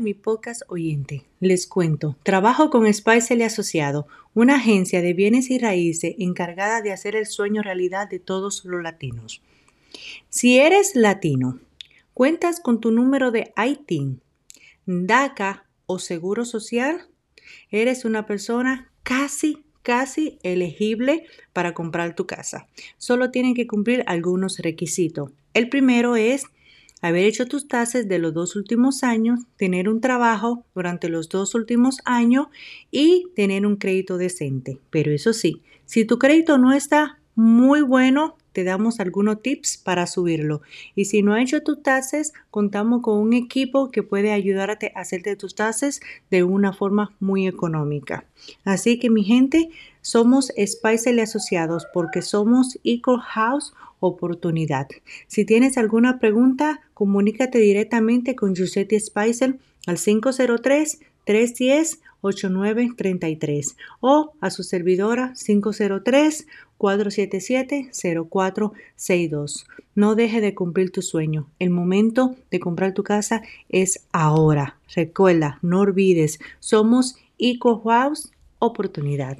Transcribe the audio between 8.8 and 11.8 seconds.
latinos. Si eres latino,